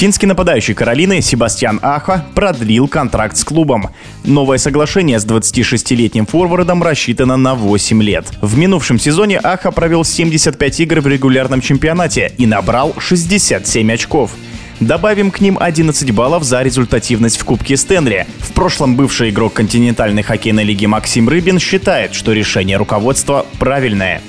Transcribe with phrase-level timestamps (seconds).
[0.00, 3.90] Финский нападающий Каролины Себастьян Аха продлил контракт с клубом.
[4.24, 8.24] Новое соглашение с 26-летним форвардом рассчитано на 8 лет.
[8.40, 14.30] В минувшем сезоне Аха провел 75 игр в регулярном чемпионате и набрал 67 очков.
[14.80, 18.26] Добавим к ним 11 баллов за результативность в Кубке Стэнли.
[18.38, 24.22] В прошлом бывший игрок континентальной хоккейной лиги Максим Рыбин считает, что решение руководства правильное.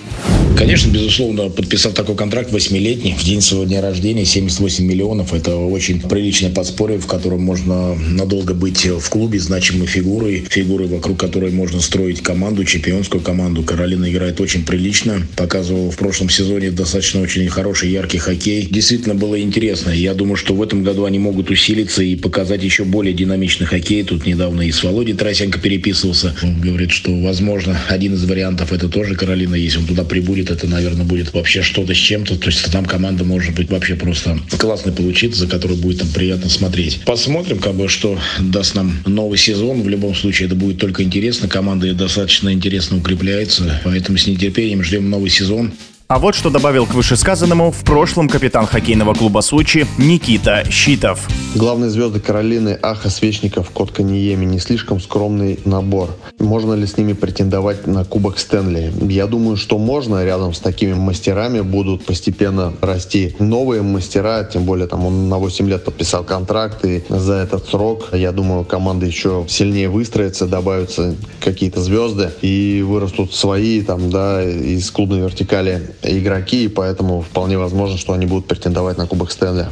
[0.58, 6.00] Конечно, безусловно, подписав такой контракт восьмилетний, в день своего дня рождения, 78 миллионов, это очень
[6.00, 11.82] приличное подспорье, в котором можно надолго быть в клубе значимой фигурой, фигурой, вокруг которой можно
[11.82, 13.64] строить команду, чемпионскую команду.
[13.64, 18.68] Каролина играет очень прилично, показывал в прошлом сезоне достаточно очень хороший, яркий хоккей.
[18.70, 19.90] Действительно было интересно.
[19.90, 24.04] Я думаю, что в этом году они могут усилиться и показать еще более динамичный хоккей.
[24.04, 26.36] Тут недавно и с Володей Тарасенко переписывался.
[26.44, 30.68] Он говорит, что, возможно, один из вариантов это тоже Каролина, если он туда прибудет, это,
[30.68, 32.38] наверное, будет вообще что-то с чем-то.
[32.38, 36.50] То есть там команда может быть вообще просто классной получиться, за которой будет там приятно
[36.50, 37.02] смотреть.
[37.06, 39.82] Посмотрим, как бы, что даст нам новый сезон.
[39.82, 41.48] В любом случае, это будет только интересно.
[41.48, 45.74] Команда достаточно интересно укрепляется, поэтому с нетерпением ждем новый сезон.
[46.12, 51.26] А вот что добавил к вышесказанному в прошлом капитан хоккейного клуба Сочи Никита Щитов.
[51.56, 56.10] Главные звезды Каролины Аха, Свечников, Кот Каниеми не слишком скромный набор.
[56.38, 58.92] Можно ли с ними претендовать на Кубок Стэнли?
[59.10, 60.26] Я думаю, что можно.
[60.26, 64.44] Рядом с такими мастерами будут постепенно расти новые мастера.
[64.44, 66.84] Тем более там он на 8 лет подписал контракт.
[66.84, 73.34] И за этот срок, я думаю, команда еще сильнее выстроится, добавятся какие-то звезды и вырастут
[73.34, 78.98] свои там, да, из клубной вертикали игроки, и поэтому вполне возможно, что они будут претендовать
[78.98, 79.68] на Кубок Стэнли.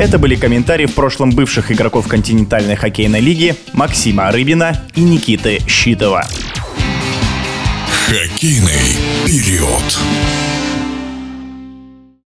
[0.00, 6.24] Это были комментарии в прошлом бывших игроков континентальной хоккейной лиги Максима Рыбина и Никиты Щитова.
[8.06, 8.96] Хоккейный
[9.26, 9.98] период.